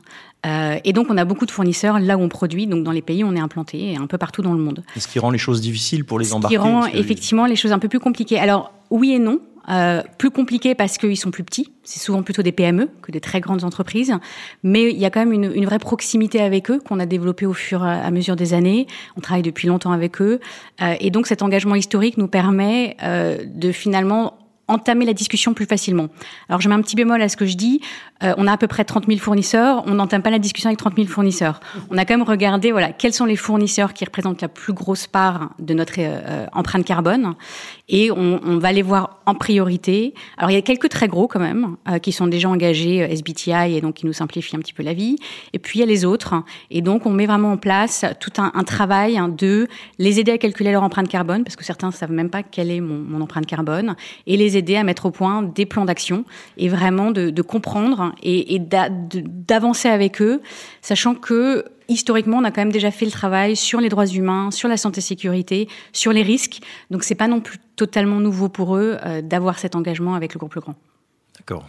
Euh, 0.46 0.78
et 0.84 0.92
donc 0.92 1.08
on 1.10 1.16
a 1.16 1.24
beaucoup 1.24 1.46
de 1.46 1.50
fournisseurs 1.50 1.98
là 1.98 2.16
où 2.16 2.20
on 2.20 2.28
produit, 2.28 2.66
donc 2.66 2.84
dans 2.84 2.92
les 2.92 3.02
pays 3.02 3.24
où 3.24 3.26
on 3.26 3.34
est 3.34 3.40
implanté, 3.40 3.92
et 3.92 3.96
un 3.96 4.06
peu 4.06 4.18
partout 4.18 4.42
dans 4.42 4.54
le 4.54 4.60
monde. 4.60 4.84
Ce 4.96 5.08
qui 5.08 5.18
rend 5.18 5.30
les 5.30 5.38
choses 5.38 5.60
difficiles 5.60 6.04
pour 6.04 6.18
les 6.18 6.32
embarquer. 6.32 6.56
Ce 6.56 6.60
qui 6.60 6.66
rend 6.66 6.86
effectivement 6.86 7.46
les 7.46 7.56
choses 7.56 7.72
un 7.72 7.78
peu 7.78 7.88
plus 7.88 8.00
compliquées. 8.00 8.38
Alors 8.38 8.72
oui 8.90 9.12
et 9.12 9.18
non. 9.18 9.40
Euh, 9.70 10.02
plus 10.16 10.30
compliqué 10.30 10.74
parce 10.74 10.96
qu'ils 10.96 11.16
sont 11.16 11.30
plus 11.30 11.44
petits. 11.44 11.72
C'est 11.82 11.98
souvent 11.98 12.22
plutôt 12.22 12.42
des 12.42 12.52
PME 12.52 12.88
que 13.02 13.12
des 13.12 13.20
très 13.20 13.40
grandes 13.40 13.64
entreprises. 13.64 14.14
Mais 14.62 14.90
il 14.90 14.98
y 14.98 15.04
a 15.04 15.10
quand 15.10 15.20
même 15.20 15.32
une, 15.32 15.52
une 15.54 15.64
vraie 15.66 15.78
proximité 15.78 16.40
avec 16.40 16.70
eux 16.70 16.80
qu'on 16.80 17.00
a 17.00 17.06
développée 17.06 17.46
au 17.46 17.52
fur 17.52 17.84
et 17.84 17.90
à 17.90 18.10
mesure 18.10 18.36
des 18.36 18.54
années. 18.54 18.86
On 19.16 19.20
travaille 19.20 19.42
depuis 19.42 19.68
longtemps 19.68 19.92
avec 19.92 20.22
eux. 20.22 20.40
Euh, 20.80 20.94
et 21.00 21.10
donc 21.10 21.26
cet 21.26 21.42
engagement 21.42 21.74
historique 21.74 22.16
nous 22.16 22.28
permet 22.28 22.96
euh, 23.02 23.44
de 23.44 23.72
finalement 23.72 24.38
entamer 24.68 25.04
la 25.04 25.14
discussion 25.14 25.54
plus 25.54 25.66
facilement. 25.66 26.08
Alors 26.48 26.60
je 26.60 26.68
mets 26.68 26.74
un 26.74 26.82
petit 26.82 26.96
bémol 26.96 27.20
à 27.20 27.28
ce 27.28 27.36
que 27.36 27.46
je 27.46 27.56
dis. 27.56 27.80
Euh, 28.22 28.34
on 28.36 28.46
a 28.46 28.52
à 28.52 28.56
peu 28.56 28.66
près 28.66 28.84
30 28.84 29.06
000 29.06 29.18
fournisseurs. 29.18 29.82
On 29.86 29.94
n'entame 29.94 30.22
pas 30.22 30.30
la 30.30 30.38
discussion 30.38 30.68
avec 30.68 30.78
30 30.78 30.96
000 30.96 31.08
fournisseurs. 31.08 31.60
On 31.90 31.96
a 31.96 32.04
quand 32.04 32.16
même 32.16 32.26
regardé 32.26 32.70
voilà 32.72 32.92
quels 32.92 33.12
sont 33.12 33.24
les 33.24 33.36
fournisseurs 33.36 33.94
qui 33.94 34.04
représentent 34.04 34.42
la 34.42 34.48
plus 34.48 34.72
grosse 34.72 35.06
part 35.06 35.50
de 35.58 35.74
notre 35.74 35.94
euh, 35.98 36.46
empreinte 36.52 36.84
carbone 36.84 37.34
et 37.88 38.10
on, 38.10 38.40
on, 38.44 38.58
va 38.58 38.72
les 38.72 38.82
voir 38.82 39.20
en 39.24 39.34
priorité. 39.34 40.14
Alors 40.36 40.50
il 40.50 40.54
y 40.54 40.58
a 40.58 40.62
quelques 40.62 40.88
très 40.88 41.08
gros 41.08 41.28
quand 41.28 41.40
même 41.40 41.76
euh, 41.88 41.98
qui 41.98 42.12
sont 42.12 42.26
déjà 42.26 42.48
engagés 42.48 42.98
SBTI 42.98 43.76
et 43.76 43.80
donc 43.80 43.94
qui 43.94 44.06
nous 44.06 44.12
simplifient 44.12 44.56
un 44.56 44.60
petit 44.60 44.74
peu 44.74 44.82
la 44.82 44.92
vie. 44.92 45.16
Et 45.52 45.58
puis 45.58 45.78
il 45.78 45.80
y 45.80 45.84
a 45.84 45.86
les 45.86 46.04
autres 46.04 46.34
et 46.70 46.82
donc 46.82 47.06
on 47.06 47.10
met 47.10 47.26
vraiment 47.26 47.52
en 47.52 47.56
place 47.56 48.04
tout 48.20 48.32
un, 48.38 48.50
un 48.54 48.64
travail 48.64 49.18
de 49.38 49.68
les 49.98 50.20
aider 50.20 50.32
à 50.32 50.38
calculer 50.38 50.72
leur 50.72 50.82
empreinte 50.82 51.08
carbone 51.08 51.44
parce 51.44 51.56
que 51.56 51.64
certains 51.64 51.90
savent 51.90 52.12
même 52.12 52.30
pas 52.30 52.42
quelle 52.42 52.70
est 52.70 52.80
mon, 52.80 52.98
mon 52.98 53.20
empreinte 53.22 53.46
carbone 53.46 53.96
et 54.26 54.36
les 54.36 54.57
aider 54.58 54.76
à 54.76 54.84
mettre 54.84 55.06
au 55.06 55.10
point 55.10 55.42
des 55.42 55.66
plans 55.66 55.84
d'action 55.84 56.24
et 56.56 56.68
vraiment 56.68 57.10
de, 57.10 57.42
comprendre 57.42 58.12
et, 58.22 58.58
d'avancer 58.60 59.88
avec 59.88 60.20
eux, 60.20 60.42
sachant 60.82 61.14
que 61.14 61.64
historiquement, 61.88 62.36
on 62.38 62.44
a 62.44 62.50
quand 62.50 62.60
même 62.60 62.72
déjà 62.72 62.90
fait 62.90 63.06
le 63.06 63.10
travail 63.10 63.56
sur 63.56 63.80
les 63.80 63.88
droits 63.88 64.06
humains, 64.06 64.50
sur 64.50 64.68
la 64.68 64.76
santé-sécurité, 64.76 65.68
sur 65.92 66.12
les 66.12 66.22
risques. 66.22 66.60
Donc, 66.90 67.02
c'est 67.02 67.14
pas 67.14 67.28
non 67.28 67.40
plus 67.40 67.58
totalement 67.76 68.20
nouveau 68.20 68.48
pour 68.48 68.76
eux 68.76 68.98
euh, 69.04 69.22
d'avoir 69.22 69.58
cet 69.58 69.74
engagement 69.74 70.14
avec 70.14 70.34
le 70.34 70.38
groupe 70.38 70.54
Le 70.54 70.60
Grand. 70.60 70.74
D'accord. 71.38 71.66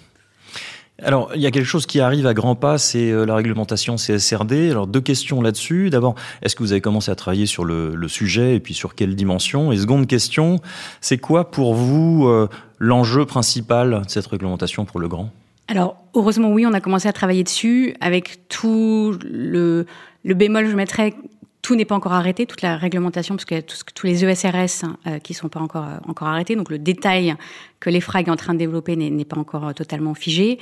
Alors, 1.03 1.31
il 1.35 1.41
y 1.41 1.45
a 1.45 1.51
quelque 1.51 1.65
chose 1.65 1.85
qui 1.85 1.99
arrive 1.99 2.27
à 2.27 2.33
grands 2.33 2.55
pas, 2.55 2.77
c'est 2.77 3.11
euh, 3.11 3.25
la 3.25 3.35
réglementation 3.35 3.95
CSRD. 3.95 4.71
Alors, 4.71 4.87
deux 4.87 5.01
questions 5.01 5.41
là-dessus. 5.41 5.89
D'abord, 5.89 6.15
est-ce 6.41 6.55
que 6.55 6.63
vous 6.63 6.71
avez 6.71 6.81
commencé 6.81 7.11
à 7.11 7.15
travailler 7.15 7.45
sur 7.45 7.65
le, 7.65 8.07
sujet 8.07 8.55
et 8.55 8.59
puis 8.59 8.73
sur 8.73 8.95
quelle 8.95 9.15
dimension? 9.15 9.71
Et 9.71 9.77
seconde 9.77 10.07
question, 10.07 10.59
c'est 11.01 11.17
quoi 11.17 11.51
pour 11.51 11.73
vous 11.73 12.27
euh, 12.27 12.49
l'enjeu 12.79 13.25
principal 13.25 14.01
de 14.05 14.09
cette 14.09 14.27
réglementation 14.27 14.85
pour 14.85 14.99
le 14.99 15.07
grand? 15.07 15.31
Alors, 15.67 15.97
heureusement, 16.15 16.49
oui, 16.49 16.65
on 16.65 16.73
a 16.73 16.81
commencé 16.81 17.07
à 17.07 17.13
travailler 17.13 17.43
dessus 17.43 17.93
avec 18.01 18.47
tout 18.49 19.15
le, 19.23 19.85
le 20.23 20.33
bémol, 20.33 20.67
je 20.67 20.75
mettrais, 20.75 21.13
tout 21.61 21.75
n'est 21.75 21.85
pas 21.85 21.95
encore 21.95 22.13
arrêté, 22.13 22.45
toute 22.45 22.61
la 22.61 22.77
réglementation, 22.77 23.35
parce 23.35 23.45
qu'il 23.45 23.57
y 23.57 23.59
a 23.59 23.63
tous 23.63 24.05
les 24.05 24.25
ESRS 24.25 24.85
euh, 25.07 25.19
qui 25.19 25.33
sont 25.33 25.49
pas 25.49 25.59
encore, 25.59 25.85
euh, 25.85 25.97
encore 26.07 26.27
arrêtés. 26.27 26.55
Donc, 26.55 26.69
le 26.69 26.79
détail 26.79 27.35
que 27.79 27.89
l'EFRAG 27.89 28.27
est 28.27 28.31
en 28.31 28.35
train 28.35 28.53
de 28.53 28.59
développer 28.59 28.95
n'est 28.95 29.25
pas 29.25 29.37
encore 29.37 29.67
euh, 29.67 29.73
totalement 29.73 30.13
figé. 30.13 30.59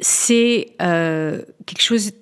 C'est 0.00 0.74
quelque 0.78 1.80
chose 1.80 2.12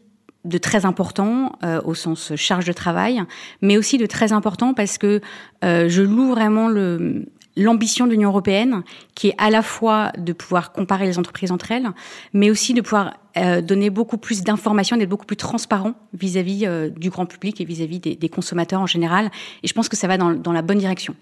de 0.44 0.58
très 0.58 0.84
important 0.84 1.52
au 1.84 1.94
sens 1.94 2.34
charge 2.36 2.66
de 2.66 2.72
travail, 2.72 3.22
mais 3.62 3.78
aussi 3.78 3.96
de 3.96 4.04
très 4.04 4.32
important 4.32 4.74
parce 4.74 4.98
que 4.98 5.22
je 5.62 6.02
loue 6.02 6.30
vraiment 6.30 6.68
le, 6.68 7.26
l'ambition 7.60 8.06
de 8.06 8.12
l'Union 8.12 8.30
européenne, 8.30 8.82
qui 9.14 9.28
est 9.28 9.34
à 9.38 9.50
la 9.50 9.62
fois 9.62 10.12
de 10.16 10.32
pouvoir 10.32 10.72
comparer 10.72 11.04
les 11.04 11.18
entreprises 11.18 11.52
entre 11.52 11.70
elles, 11.70 11.88
mais 12.32 12.50
aussi 12.50 12.74
de 12.74 12.80
pouvoir 12.80 13.14
euh, 13.36 13.60
donner 13.60 13.90
beaucoup 13.90 14.16
plus 14.16 14.42
d'informations, 14.42 14.96
d'être 14.96 15.08
beaucoup 15.08 15.26
plus 15.26 15.36
transparent 15.36 15.92
vis-à-vis 16.14 16.66
euh, 16.66 16.88
du 16.88 17.10
grand 17.10 17.26
public 17.26 17.60
et 17.60 17.64
vis-à-vis 17.64 18.00
des, 18.00 18.28
consommateurs 18.28 18.80
en 18.80 18.86
général. 18.86 19.30
Et 19.62 19.68
je 19.68 19.74
pense 19.74 19.88
que 19.88 19.96
ça 19.96 20.08
va 20.08 20.16
dans, 20.16 20.32
dans, 20.32 20.52
la 20.52 20.62
bonne 20.62 20.78
direction. 20.78 21.14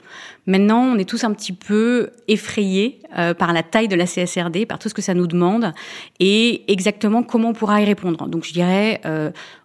Maintenant, 0.46 0.80
on 0.84 0.96
est 0.96 1.08
tous 1.08 1.24
un 1.24 1.32
petit 1.32 1.52
peu 1.52 2.10
effrayés 2.28 3.00
euh, 3.18 3.34
par 3.34 3.52
la 3.52 3.62
taille 3.62 3.88
de 3.88 3.96
la 3.96 4.06
CSRD, 4.06 4.64
par 4.64 4.78
tout 4.78 4.88
ce 4.88 4.94
que 4.94 5.02
ça 5.02 5.12
nous 5.12 5.26
demande 5.26 5.74
et 6.18 6.70
exactement 6.72 7.22
comment 7.22 7.50
on 7.50 7.52
pourra 7.52 7.82
y 7.82 7.84
répondre. 7.84 8.26
Donc, 8.26 8.44
je 8.44 8.52
dirais, 8.52 9.02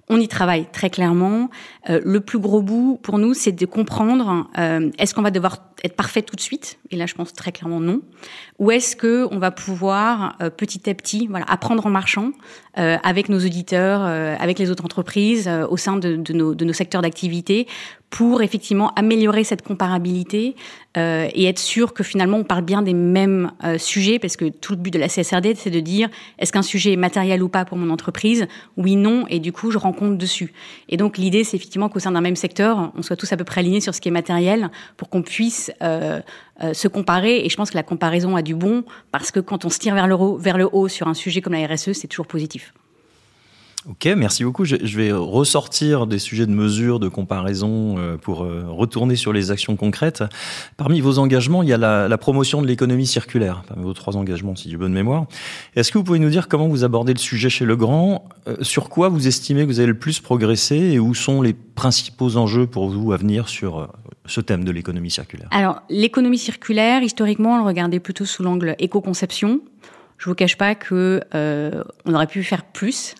On 0.10 0.19
y 0.19 0.27
travaille 0.27 0.67
très 0.72 0.89
clairement. 0.89 1.50
Euh, 1.89 2.01
le 2.03 2.19
plus 2.19 2.39
gros 2.39 2.62
bout 2.62 3.00
pour 3.01 3.19
nous, 3.19 3.33
c'est 3.33 3.53
de 3.53 3.65
comprendre 3.65 4.48
euh, 4.57 4.89
est-ce 4.98 5.13
qu'on 5.13 5.22
va 5.22 5.31
devoir 5.31 5.57
être 5.83 5.95
parfait 5.95 6.22
tout 6.22 6.36
de 6.36 6.41
suite? 6.41 6.79
Et 6.91 6.95
là, 6.95 7.05
je 7.05 7.13
pense 7.13 7.33
très 7.33 7.51
clairement 7.51 7.79
non. 7.79 8.01
Ou 8.63 8.72
est-ce 8.72 8.96
que 8.96 9.27
on 9.29 9.39
va 9.39 9.51
pouvoir 9.51 10.38
euh, 10.41 10.50
petit 10.50 10.89
à 10.89 10.93
petit, 10.93 11.27
apprendre 11.48 11.86
en 11.86 11.89
marchant 11.89 12.32
avec 12.75 13.29
nos 13.29 13.38
auditeurs, 13.38 14.01
avec 14.01 14.58
les 14.58 14.72
autres 14.72 14.84
entreprises, 14.84 15.48
au 15.70 15.77
sein 15.77 15.96
de, 15.96 16.15
de, 16.15 16.34
nos, 16.34 16.55
de 16.55 16.65
nos 16.65 16.74
secteurs 16.74 17.03
d'activité, 17.03 17.67
pour 18.10 18.41
effectivement 18.41 18.91
améliorer 18.96 19.43
cette 19.43 19.62
comparabilité 19.62 20.55
et 20.96 21.46
être 21.46 21.60
sûr 21.60 21.93
que 21.93 22.03
finalement 22.03 22.38
on 22.38 22.43
parle 22.43 22.63
bien 22.63 22.82
des 22.82 22.96
mêmes 22.96 23.51
sujets, 23.77 24.17
parce 24.17 24.38
que 24.38 24.46
tout 24.46 24.72
le 24.74 24.79
but 24.79 24.89
de 24.89 24.98
la 24.98 25.08
CSRD, 25.08 25.53
c'est 25.55 25.70
de 25.70 25.79
dire 25.79 26.10
est-ce 26.39 26.51
qu'un 26.51 26.63
sujet 26.63 26.93
est 26.93 26.98
matériel 26.98 27.43
ou 27.43 27.48
pas 27.48 27.63
pour 27.63 27.77
mon 27.77 27.91
entreprise? 27.91 28.48
Oui, 28.75 28.96
non, 28.96 29.27
et 29.29 29.38
du 29.38 29.51
coup, 29.51 29.70
je 29.70 29.77
rends 29.77 29.93
compte 29.93 30.17
dessus. 30.17 30.51
Et 30.89 30.98
donc 30.98 31.20
l'idée, 31.20 31.43
c'est 31.43 31.58
effectivement 31.58 31.89
qu'au 31.89 32.00
sein 32.00 32.13
d'un 32.13 32.22
même 32.22 32.36
secteur, 32.36 32.91
on 32.98 33.03
soit 33.03 33.17
tous 33.17 33.32
à 33.34 33.38
peu 33.38 33.43
près 33.43 33.60
alignés 33.60 33.82
sur 33.82 33.93
ce 33.93 34.01
qui 34.01 34.08
est 34.08 34.12
matériel 34.12 34.72
pour 34.98 35.10
qu'on 35.10 35.22
puisse 35.22 35.72
euh, 36.63 36.74
se 36.74 36.88
comparer. 36.88 37.46
Et 37.46 37.50
je 37.50 37.55
pense 37.55 37.72
que 37.72 37.75
la 37.75 37.84
comparaison 37.84 38.36
a 38.36 38.41
du 38.41 38.55
bon 38.55 38.84
parce 39.12 39.32
que 39.32 39.39
quand 39.39 39.65
on 39.65 39.70
se 39.70 39.79
tire 39.79 39.96
vers 39.96 40.08
le, 40.08 40.38
vers 40.38 40.58
le 40.58 40.67
haut 40.72 40.88
sur 40.88 41.08
un 41.08 41.13
sujet 41.13 41.41
comme 41.41 41.53
la 41.53 41.67
RSE, 41.67 41.93
c'est 41.93 42.08
toujours 42.08 42.27
positif. 42.27 42.74
Ok, 43.89 44.05
merci 44.15 44.45
beaucoup. 44.45 44.63
Je, 44.63 44.77
vais 44.77 45.11
ressortir 45.11 46.07
des 46.07 46.17
sujets 46.17 46.45
de 46.45 46.51
mesure, 46.51 47.01
de 47.01 47.09
comparaison 47.09 47.97
euh, 47.97 48.15
pour 48.15 48.43
euh, 48.43 48.63
retourner 48.69 49.17
sur 49.17 49.33
les 49.33 49.51
actions 49.51 49.75
concrètes. 49.75 50.23
Parmi 50.77 51.01
vos 51.01 51.19
engagements, 51.19 51.63
il 51.63 51.69
y 51.69 51.73
a 51.73 51.77
la, 51.77 52.17
promotion 52.17 52.61
de 52.61 52.67
l'économie 52.67 53.05
circulaire, 53.05 53.63
parmi 53.67 53.83
vos 53.83 53.93
trois 53.93 54.15
engagements, 54.15 54.55
si 54.55 54.69
j'ai 54.69 54.77
bonne 54.77 54.93
mémoire. 54.93 55.25
Est-ce 55.75 55.91
que 55.91 55.97
vous 55.97 56.05
pouvez 56.05 56.19
nous 56.19 56.29
dire 56.29 56.47
comment 56.47 56.69
vous 56.69 56.85
abordez 56.85 57.13
le 57.13 57.19
sujet 57.19 57.49
chez 57.49 57.65
Legrand 57.65 58.23
euh, 58.47 58.55
Sur 58.61 58.87
quoi 58.87 59.09
vous 59.09 59.27
estimez 59.27 59.63
que 59.63 59.67
vous 59.67 59.79
avez 59.79 59.87
le 59.87 59.99
plus 59.99 60.21
progressé 60.21 60.77
et 60.77 60.99
où 60.99 61.13
sont 61.13 61.41
les 61.41 61.53
principaux 61.53 62.37
enjeux 62.37 62.67
pour 62.67 62.87
vous 62.89 63.11
à 63.11 63.17
venir 63.17 63.49
sur 63.49 63.89
ce 64.25 64.39
thème 64.39 64.63
de 64.63 64.71
l'économie 64.71 65.11
circulaire? 65.11 65.49
Alors, 65.51 65.81
l'économie 65.89 66.37
circulaire, 66.37 67.03
historiquement, 67.03 67.55
on 67.55 67.57
le 67.57 67.65
regardait 67.65 67.99
plutôt 67.99 68.23
sous 68.23 68.43
l'angle 68.43 68.77
éco-conception. 68.79 69.59
Je 70.17 70.29
vous 70.29 70.35
cache 70.35 70.57
pas 70.57 70.73
que 70.73 71.19
on 72.05 72.13
aurait 72.13 72.27
pu 72.27 72.43
faire 72.43 72.63
plus. 72.63 73.15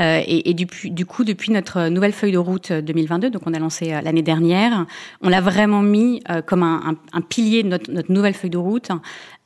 Euh, 0.00 0.22
et, 0.26 0.54
du, 0.54 1.06
coup, 1.06 1.24
depuis 1.24 1.52
notre 1.52 1.88
nouvelle 1.88 2.12
feuille 2.12 2.32
de 2.32 2.38
route 2.38 2.72
2022, 2.72 3.30
donc 3.30 3.42
on 3.46 3.54
a 3.54 3.58
lancé 3.58 3.92
euh, 3.92 4.00
l'année 4.00 4.22
dernière, 4.22 4.86
on 5.22 5.28
l'a 5.28 5.40
vraiment 5.40 5.82
mis 5.82 6.20
euh, 6.30 6.42
comme 6.42 6.62
un, 6.62 6.96
pilier 7.28 7.62
de 7.62 7.68
notre, 7.68 8.12
nouvelle 8.12 8.34
feuille 8.34 8.50
de 8.50 8.58
route, 8.58 8.90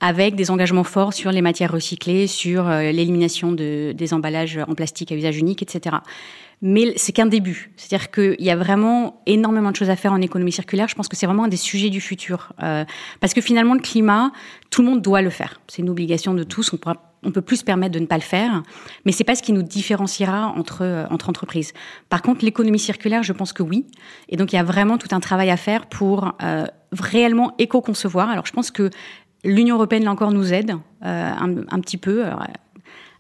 avec 0.01 0.37
des 0.37 0.51
engagements 0.51 0.85
forts 0.85 1.13
sur 1.13 1.33
les 1.33 1.43
matières 1.43 1.73
recyclées, 1.73 2.27
sur 2.27 2.69
l'élimination 2.69 3.53
de, 3.53 3.93
des 3.93 4.15
emballages 4.15 4.59
en 4.69 4.75
plastique 4.75 5.13
à 5.13 5.17
usage 5.17 5.37
unique, 5.37 5.63
etc. 5.63 5.97
Mais 6.61 6.93
c'est 6.97 7.13
qu'un 7.13 7.27
début. 7.27 7.71
C'est-à-dire 7.77 8.11
qu'il 8.11 8.45
y 8.45 8.51
a 8.51 8.57
vraiment 8.57 9.23
énormément 9.27 9.71
de 9.71 9.77
choses 9.77 9.91
à 9.91 9.97
faire 9.97 10.13
en 10.13 10.21
économie 10.21 10.51
circulaire. 10.51 10.89
Je 10.89 10.97
pense 10.97 11.09
que 11.09 11.17
c'est 11.17 11.27
vraiment 11.27 11.45
un 11.45 11.49
des 11.49 11.57
sujets 11.57 11.91
du 11.91 12.01
futur. 12.01 12.53
Euh, 12.63 12.85
parce 13.21 13.33
que 13.33 13.41
finalement, 13.41 13.75
le 13.75 13.81
climat, 13.81 14.33
tout 14.71 14.83
le 14.83 14.89
monde 14.89 15.03
doit 15.03 15.23
le 15.23 15.31
faire. 15.31 15.61
C'est 15.69 15.83
une 15.83 15.91
obligation 15.91 16.35
de 16.35 16.43
tous. 16.43 16.71
On 17.23 17.31
peut 17.31 17.43
plus 17.43 17.59
se 17.59 17.65
permettre 17.65 17.95
de 17.95 17.99
ne 17.99 18.07
pas 18.07 18.17
le 18.17 18.23
faire, 18.23 18.63
mais 19.05 19.13
c'est 19.13 19.25
pas 19.25 19.35
ce 19.35 19.43
qui 19.43 19.53
nous 19.53 19.63
différenciera 19.63 20.47
entre 20.57 20.83
euh, 20.83 21.07
entre 21.11 21.29
entreprises. 21.29 21.73
Par 22.09 22.23
contre, 22.23 22.45
l'économie 22.45 22.79
circulaire, 22.79 23.23
je 23.23 23.33
pense 23.33 23.53
que 23.53 23.63
oui, 23.63 23.87
et 24.29 24.37
donc 24.37 24.53
il 24.53 24.57
y 24.57 24.59
a 24.59 24.63
vraiment 24.63 24.99
tout 24.99 25.09
un 25.13 25.21
travail 25.21 25.51
à 25.51 25.57
faire 25.57 25.87
pour 25.87 26.33
euh, 26.43 26.65
réellement 26.93 27.55
éco-concevoir. 27.59 28.31
Alors 28.31 28.47
je 28.47 28.53
pense 28.53 28.71
que 28.71 28.91
l'Union 29.45 29.77
européenne 29.77 30.05
là 30.05 30.11
encore 30.11 30.33
nous 30.33 30.53
aide 30.53 30.77
euh, 31.05 31.33
un, 31.39 31.81
petit 31.81 31.99
peu. 31.99 32.25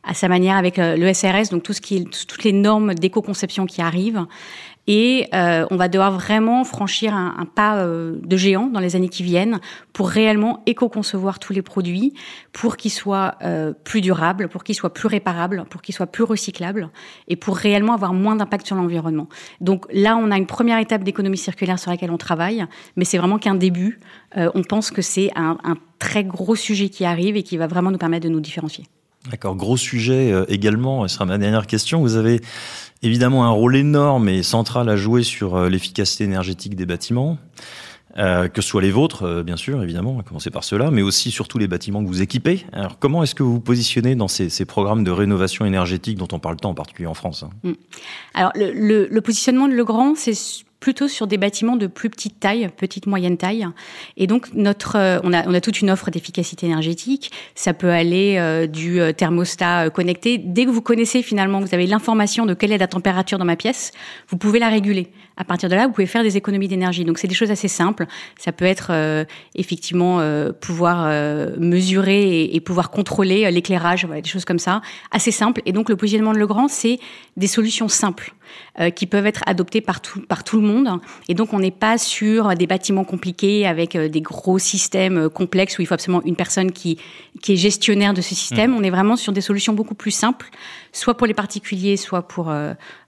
À 0.04 0.14
sa 0.14 0.28
manière 0.28 0.56
avec 0.56 0.78
le 0.78 1.12
SRS, 1.12 1.50
donc 1.50 1.64
tout 1.64 1.74
ce 1.74 1.82
qui 1.82 2.04
toutes 2.04 2.44
les 2.44 2.52
normes 2.52 2.94
d'éco-conception 2.94 3.66
qui 3.66 3.82
arrivent. 3.82 4.24
Et 4.90 5.28
euh, 5.34 5.66
on 5.70 5.76
va 5.76 5.88
devoir 5.88 6.10
vraiment 6.12 6.64
franchir 6.64 7.14
un, 7.14 7.34
un 7.38 7.44
pas 7.44 7.76
euh, 7.76 8.16
de 8.24 8.36
géant 8.38 8.68
dans 8.68 8.80
les 8.80 8.96
années 8.96 9.10
qui 9.10 9.22
viennent 9.22 9.60
pour 9.92 10.08
réellement 10.08 10.62
éco-concevoir 10.64 11.38
tous 11.38 11.52
les 11.52 11.60
produits, 11.60 12.14
pour 12.52 12.78
qu'ils 12.78 12.90
soient 12.90 13.34
euh, 13.42 13.74
plus 13.84 14.00
durables, 14.00 14.48
pour 14.48 14.64
qu'ils 14.64 14.74
soient 14.74 14.94
plus 14.94 15.06
réparables, 15.06 15.66
pour 15.68 15.82
qu'ils 15.82 15.94
soient 15.94 16.06
plus 16.06 16.24
recyclables 16.24 16.88
et 17.28 17.36
pour 17.36 17.58
réellement 17.58 17.92
avoir 17.92 18.14
moins 18.14 18.34
d'impact 18.34 18.66
sur 18.66 18.76
l'environnement. 18.76 19.28
Donc 19.60 19.84
là, 19.92 20.16
on 20.16 20.30
a 20.30 20.38
une 20.38 20.46
première 20.46 20.78
étape 20.78 21.04
d'économie 21.04 21.36
circulaire 21.36 21.78
sur 21.78 21.90
laquelle 21.90 22.10
on 22.10 22.16
travaille, 22.16 22.64
mais 22.96 23.04
c'est 23.04 23.18
vraiment 23.18 23.38
qu'un 23.38 23.54
début. 23.54 24.00
Euh, 24.38 24.50
on 24.54 24.62
pense 24.62 24.90
que 24.90 25.02
c'est 25.02 25.30
un, 25.36 25.58
un 25.64 25.76
très 25.98 26.24
gros 26.24 26.56
sujet 26.56 26.88
qui 26.88 27.04
arrive 27.04 27.36
et 27.36 27.42
qui 27.42 27.58
va 27.58 27.66
vraiment 27.66 27.90
nous 27.90 27.98
permettre 27.98 28.24
de 28.24 28.32
nous 28.32 28.40
différencier. 28.40 28.86
D'accord, 29.30 29.56
gros 29.56 29.76
sujet 29.76 30.32
euh, 30.32 30.44
également, 30.48 31.06
ce 31.06 31.14
sera 31.14 31.26
ma 31.26 31.38
dernière 31.38 31.66
question. 31.66 32.00
Vous 32.00 32.16
avez 32.16 32.40
évidemment 33.02 33.44
un 33.44 33.50
rôle 33.50 33.76
énorme 33.76 34.28
et 34.28 34.42
central 34.42 34.88
à 34.88 34.96
jouer 34.96 35.22
sur 35.22 35.56
euh, 35.56 35.68
l'efficacité 35.68 36.24
énergétique 36.24 36.74
des 36.74 36.86
bâtiments, 36.86 37.38
euh, 38.16 38.48
que 38.48 38.62
ce 38.62 38.68
soit 38.68 38.82
les 38.82 38.90
vôtres, 38.90 39.24
euh, 39.24 39.42
bien 39.42 39.56
sûr, 39.56 39.82
évidemment, 39.82 40.18
à 40.18 40.22
commencer 40.22 40.50
par 40.50 40.64
cela, 40.64 40.90
mais 40.90 41.02
aussi 41.02 41.30
surtout 41.30 41.58
les 41.58 41.68
bâtiments 41.68 42.02
que 42.02 42.08
vous 42.08 42.22
équipez. 42.22 42.64
Alors 42.72 42.98
comment 42.98 43.22
est-ce 43.22 43.34
que 43.34 43.42
vous 43.42 43.54
vous 43.54 43.60
positionnez 43.60 44.14
dans 44.14 44.28
ces, 44.28 44.48
ces, 44.48 44.64
programmes 44.64 45.04
de 45.04 45.10
rénovation 45.10 45.64
énergétique 45.64 46.18
dont 46.18 46.28
on 46.32 46.38
parle 46.38 46.56
tant, 46.56 46.70
en 46.70 46.74
particulier 46.74 47.08
en 47.08 47.14
France 47.14 47.44
hein? 47.44 47.50
Mmh. 47.62 47.72
Alors 48.34 48.52
le, 48.54 48.72
le, 48.72 49.08
le 49.10 49.20
positionnement 49.20 49.68
de 49.68 49.74
Legrand, 49.74 50.14
c'est 50.16 50.34
plutôt 50.80 51.08
sur 51.08 51.26
des 51.26 51.38
bâtiments 51.38 51.76
de 51.76 51.86
plus 51.86 52.08
petite 52.08 52.38
taille, 52.38 52.68
petite 52.76 53.06
moyenne 53.06 53.36
taille. 53.36 53.66
Et 54.16 54.26
donc 54.26 54.48
notre, 54.54 54.96
euh, 54.96 55.18
on 55.24 55.32
a, 55.32 55.46
on 55.48 55.54
a 55.54 55.60
toute 55.60 55.80
une 55.80 55.90
offre 55.90 56.10
d'efficacité 56.10 56.66
énergétique. 56.66 57.32
Ça 57.54 57.74
peut 57.74 57.90
aller 57.90 58.36
euh, 58.38 58.66
du 58.66 59.00
euh, 59.00 59.12
thermostat 59.12 59.90
connecté. 59.90 60.38
Dès 60.38 60.64
que 60.64 60.70
vous 60.70 60.82
connaissez 60.82 61.22
finalement, 61.22 61.60
vous 61.60 61.74
avez 61.74 61.86
l'information 61.86 62.46
de 62.46 62.54
quelle 62.54 62.72
est 62.72 62.78
la 62.78 62.86
température 62.86 63.38
dans 63.38 63.44
ma 63.44 63.56
pièce, 63.56 63.92
vous 64.28 64.36
pouvez 64.36 64.58
la 64.58 64.68
réguler. 64.68 65.10
À 65.36 65.44
partir 65.44 65.68
de 65.68 65.74
là, 65.74 65.86
vous 65.86 65.92
pouvez 65.92 66.06
faire 66.06 66.22
des 66.22 66.36
économies 66.36 66.68
d'énergie. 66.68 67.04
Donc 67.04 67.18
c'est 67.18 67.28
des 67.28 67.34
choses 67.34 67.50
assez 67.50 67.68
simples. 67.68 68.06
Ça 68.38 68.52
peut 68.52 68.64
être 68.64 68.88
euh, 68.90 69.24
effectivement 69.54 70.20
pouvoir 70.60 71.08
mesurer 71.58 72.42
et, 72.42 72.56
et, 72.56 72.60
pouvoir 72.60 72.90
contrôler 72.90 73.50
l'éclairage, 73.50 74.04
voilà, 74.04 74.20
des 74.20 74.28
choses 74.28 74.44
comme 74.44 74.58
ça, 74.58 74.82
assez 75.10 75.30
simples. 75.30 75.62
Et 75.64 75.72
donc 75.72 75.88
le 75.88 75.96
positionnement 75.96 76.32
de 76.32 76.38
Legrand, 76.38 76.68
c'est 76.68 76.98
des 77.36 77.46
solutions 77.46 77.88
simples 77.88 78.34
qui 78.94 79.06
peuvent 79.06 79.26
être 79.26 79.42
adoptées 79.46 79.80
par 79.80 80.00
tout, 80.00 80.20
par 80.22 80.44
tout 80.44 80.60
le 80.60 80.66
monde. 80.66 81.00
Et 81.28 81.34
donc, 81.34 81.52
on 81.52 81.58
n'est 81.58 81.70
pas 81.70 81.98
sur 81.98 82.54
des 82.54 82.66
bâtiments 82.66 83.04
compliqués 83.04 83.66
avec 83.66 83.96
euh, 83.96 84.08
des 84.08 84.20
gros 84.20 84.58
systèmes 84.58 85.18
euh, 85.18 85.28
complexes 85.28 85.78
où 85.78 85.82
il 85.82 85.86
faut 85.86 85.94
absolument 85.94 86.22
une 86.24 86.36
personne 86.36 86.72
qui, 86.72 86.98
qui 87.42 87.54
est 87.54 87.56
gestionnaire 87.56 88.14
de 88.14 88.20
ce 88.20 88.34
système. 88.34 88.72
Mmh. 88.72 88.76
On 88.76 88.82
est 88.82 88.90
vraiment 88.90 89.16
sur 89.16 89.32
des 89.32 89.40
solutions 89.40 89.72
beaucoup 89.72 89.94
plus 89.94 90.10
simples, 90.10 90.50
soit 90.92 91.16
pour 91.16 91.26
les 91.26 91.34
particuliers, 91.34 91.96
soit 91.96 92.22
pour 92.22 92.52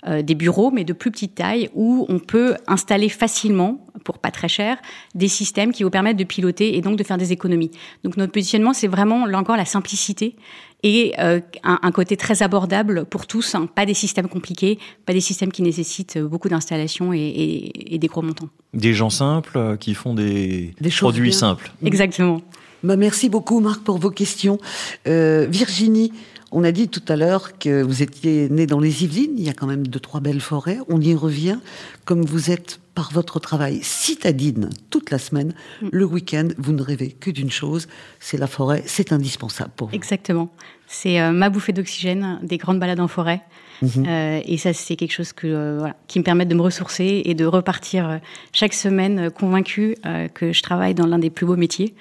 euh, 0.06 0.10
euh, 0.10 0.22
des 0.22 0.34
bureaux, 0.34 0.70
mais 0.70 0.84
de 0.84 0.92
plus 0.92 1.10
petite 1.10 1.34
taille, 1.34 1.68
où 1.74 2.06
on 2.08 2.18
peut 2.18 2.56
installer 2.66 3.08
facilement, 3.08 3.84
pour 4.04 4.18
pas 4.18 4.30
très 4.30 4.48
cher, 4.48 4.78
des 5.14 5.28
systèmes 5.28 5.72
qui 5.72 5.82
vous 5.82 5.90
permettent 5.90 6.16
de 6.16 6.24
piloter 6.24 6.76
et 6.76 6.80
donc 6.80 6.96
de 6.96 7.04
faire 7.04 7.18
des 7.18 7.32
économies. 7.32 7.70
Donc, 8.04 8.16
notre 8.16 8.32
positionnement, 8.32 8.72
c'est 8.72 8.88
vraiment, 8.88 9.26
là 9.26 9.38
encore, 9.38 9.56
la 9.56 9.64
simplicité 9.64 10.36
et 10.82 11.12
euh, 11.18 11.40
un, 11.62 11.78
un, 11.82 11.92
côté 11.92 12.16
très 12.16 12.42
abordable 12.42 13.04
pour 13.04 13.26
tous, 13.26 13.54
hein. 13.54 13.68
pas 13.74 13.84
des 13.84 13.94
systèmes 13.94 14.28
compliqués, 14.28 14.78
pas 15.04 15.12
des 15.12 15.20
systèmes 15.20 15.52
qui 15.52 15.62
nécessitent 15.62 16.18
beaucoup 16.18 16.48
d'installations 16.48 17.12
et, 17.12 17.18
et, 17.18 17.94
et, 17.94 17.98
des 17.98 18.06
gros 18.06 18.22
montants. 18.22 18.48
Des 18.72 18.94
gens 18.94 19.10
simples 19.10 19.58
euh, 19.58 19.76
qui 19.76 19.94
font 19.94 20.14
des, 20.14 20.74
des 20.80 20.90
produits 20.90 21.32
simples. 21.32 21.70
Exactement. 21.84 22.40
Bah 22.82 22.96
merci 22.96 23.28
beaucoup 23.28 23.60
Marc 23.60 23.82
pour 23.82 23.98
vos 23.98 24.10
questions. 24.10 24.58
Euh, 25.06 25.46
Virginie, 25.50 26.12
on 26.52 26.64
a 26.64 26.72
dit 26.72 26.88
tout 26.88 27.02
à 27.08 27.16
l'heure 27.16 27.58
que 27.58 27.82
vous 27.82 28.02
étiez 28.02 28.48
né 28.48 28.66
dans 28.66 28.80
les 28.80 29.04
Yvelines, 29.04 29.34
il 29.36 29.44
y 29.44 29.48
a 29.48 29.52
quand 29.52 29.66
même 29.66 29.86
deux, 29.86 30.00
trois 30.00 30.20
belles 30.20 30.40
forêts, 30.40 30.78
on 30.88 31.00
y 31.00 31.14
revient. 31.14 31.58
Comme 32.04 32.24
vous 32.24 32.50
êtes 32.50 32.80
par 32.94 33.12
votre 33.12 33.38
travail 33.38 33.80
citadine 33.82 34.70
toute 34.90 35.10
la 35.10 35.18
semaine, 35.18 35.54
mm. 35.80 35.88
le 35.92 36.04
week-end, 36.04 36.48
vous 36.58 36.72
ne 36.72 36.82
rêvez 36.82 37.10
que 37.12 37.30
d'une 37.30 37.50
chose, 37.50 37.88
c'est 38.18 38.36
la 38.36 38.46
forêt, 38.46 38.82
c'est 38.86 39.12
indispensable 39.12 39.70
pour 39.76 39.88
vous. 39.88 39.94
Exactement. 39.94 40.50
C'est 40.86 41.20
euh, 41.20 41.30
ma 41.30 41.50
bouffée 41.50 41.72
d'oxygène, 41.72 42.40
des 42.42 42.58
grandes 42.58 42.80
balades 42.80 43.00
en 43.00 43.06
forêt. 43.06 43.42
Mmh. 43.80 43.86
Euh, 44.06 44.40
et 44.44 44.58
ça, 44.58 44.74
c'est 44.74 44.96
quelque 44.96 45.12
chose 45.12 45.32
que, 45.32 45.46
euh, 45.46 45.76
voilà, 45.78 45.96
qui 46.08 46.18
me 46.18 46.24
permet 46.24 46.44
de 46.44 46.54
me 46.54 46.60
ressourcer 46.60 47.22
et 47.24 47.34
de 47.34 47.46
repartir 47.46 48.20
chaque 48.52 48.74
semaine 48.74 49.30
convaincue 49.30 49.94
que 50.34 50.52
je 50.52 50.62
travaille 50.62 50.94
dans 50.94 51.06
l'un 51.06 51.18
des 51.18 51.30
plus 51.30 51.46
beaux 51.46 51.56
métiers 51.56 51.94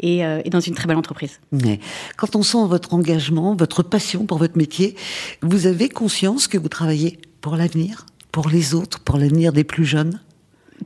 et, 0.00 0.24
euh, 0.24 0.40
et, 0.44 0.50
dans 0.50 0.60
une 0.60 0.74
très 0.74 0.86
belle 0.86 0.96
entreprise. 0.96 1.40
Mais 1.52 1.80
quand 2.16 2.36
on 2.36 2.42
sent 2.42 2.66
votre 2.66 2.94
engagement, 2.94 3.54
votre 3.54 3.82
passion 3.82 4.26
pour 4.26 4.38
votre 4.38 4.56
métier, 4.56 4.96
vous 5.42 5.66
avez 5.66 5.88
conscience 5.88 6.48
que 6.48 6.58
vous 6.58 6.68
travaillez 6.68 7.18
pour 7.40 7.56
l'avenir, 7.56 8.06
pour 8.32 8.48
les 8.48 8.74
autres, 8.74 9.00
pour 9.00 9.16
l'avenir 9.16 9.52
des 9.52 9.64
plus 9.64 9.84
jeunes? 9.84 10.20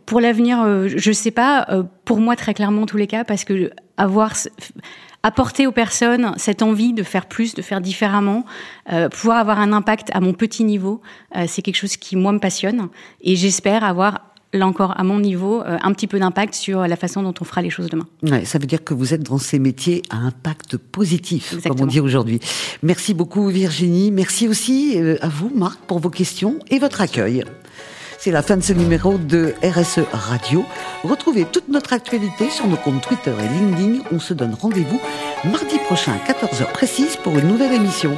Pour 0.06 0.20
l'avenir, 0.20 0.60
euh, 0.62 0.88
je 0.88 1.08
ne 1.08 1.14
sais 1.14 1.30
pas. 1.30 1.66
Euh, 1.70 1.84
pour 2.04 2.18
moi, 2.18 2.36
très 2.36 2.52
clairement, 2.52 2.82
en 2.82 2.86
tous 2.86 2.96
les 2.96 3.06
cas, 3.06 3.24
parce 3.24 3.44
que 3.44 3.70
avoir 3.96 4.34
apporter 5.24 5.66
aux 5.66 5.72
personnes 5.72 6.34
cette 6.36 6.62
envie 6.62 6.92
de 6.92 7.02
faire 7.02 7.26
plus, 7.26 7.54
de 7.54 7.62
faire 7.62 7.80
différemment, 7.80 8.44
euh, 8.92 9.08
pouvoir 9.08 9.38
avoir 9.38 9.58
un 9.58 9.72
impact 9.72 10.10
à 10.12 10.20
mon 10.20 10.34
petit 10.34 10.64
niveau, 10.64 11.00
euh, 11.34 11.46
c'est 11.48 11.62
quelque 11.62 11.76
chose 11.76 11.96
qui 11.96 12.14
moi 12.14 12.30
me 12.30 12.38
passionne 12.38 12.88
et 13.22 13.34
j'espère 13.34 13.82
avoir 13.82 14.33
là 14.54 14.66
encore, 14.66 14.98
à 14.98 15.04
mon 15.04 15.18
niveau, 15.18 15.62
euh, 15.62 15.78
un 15.82 15.92
petit 15.92 16.06
peu 16.06 16.18
d'impact 16.18 16.54
sur 16.54 16.86
la 16.86 16.96
façon 16.96 17.22
dont 17.22 17.34
on 17.40 17.44
fera 17.44 17.62
les 17.62 17.70
choses 17.70 17.88
demain. 17.90 18.06
Ouais, 18.22 18.44
ça 18.44 18.58
veut 18.58 18.66
dire 18.66 18.82
que 18.82 18.94
vous 18.94 19.12
êtes 19.12 19.22
dans 19.22 19.38
ces 19.38 19.58
métiers 19.58 20.02
à 20.10 20.16
impact 20.16 20.76
positif, 20.76 21.54
comme 21.66 21.80
on 21.80 21.86
dit 21.86 22.00
aujourd'hui. 22.00 22.40
Merci 22.82 23.14
beaucoup 23.14 23.48
Virginie. 23.48 24.10
Merci 24.10 24.48
aussi 24.48 24.94
euh, 24.96 25.16
à 25.20 25.28
vous 25.28 25.50
Marc 25.54 25.80
pour 25.80 25.98
vos 25.98 26.10
questions 26.10 26.58
et 26.70 26.78
votre 26.78 27.00
accueil. 27.00 27.44
C'est 28.18 28.30
la 28.30 28.40
fin 28.40 28.56
de 28.56 28.62
ce 28.62 28.72
numéro 28.72 29.18
de 29.18 29.52
RSE 29.62 30.00
Radio. 30.12 30.64
Retrouvez 31.02 31.44
toute 31.44 31.68
notre 31.68 31.92
actualité 31.92 32.48
sur 32.48 32.66
nos 32.66 32.76
comptes 32.76 33.02
Twitter 33.02 33.32
et 33.38 33.48
LinkedIn. 33.48 34.04
On 34.12 34.18
se 34.18 34.32
donne 34.32 34.54
rendez-vous 34.54 34.98
mardi 35.44 35.76
prochain 35.84 36.12
à 36.12 36.32
14h 36.32 36.72
précise 36.72 37.16
pour 37.16 37.36
une 37.36 37.48
nouvelle 37.48 37.74
émission. 37.74 38.16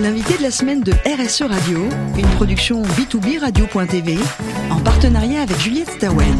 L'invité 0.00 0.38
de 0.38 0.42
la 0.42 0.50
semaine 0.50 0.80
de 0.80 0.92
RSE 0.92 1.42
Radio, 1.42 1.86
une 2.16 2.26
production 2.36 2.82
B2B 2.82 3.38
Radio.tv 3.38 4.18
en 4.70 4.80
partenariat 4.80 5.42
avec 5.42 5.58
Juliette 5.60 5.90
Stawell. 5.90 6.32